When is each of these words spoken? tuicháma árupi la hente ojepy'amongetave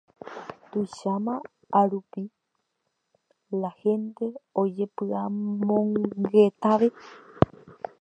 tuicháma 0.69 1.33
árupi 1.81 2.21
la 3.61 3.71
hente 3.81 4.25
ojepy'amongetave 4.61 6.87